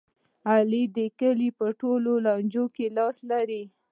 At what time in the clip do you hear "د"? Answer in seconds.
0.95-0.97